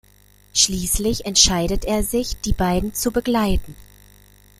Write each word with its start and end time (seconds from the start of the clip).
Schließlich 0.55 1.25
entscheidet 1.27 1.85
er 1.85 2.01
sich, 2.01 2.37
die 2.41 2.53
beiden 2.53 2.95
zu 2.95 3.11
begleiten. 3.11 3.75